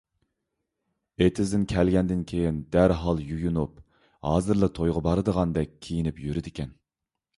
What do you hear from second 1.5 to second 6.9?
كەلگەندىن كېيىن دەرھال يۇيۇنۇپ، ھازىرلا تويغا بارىدىغاندەك كىيىنىپ يۈرىدىكەن.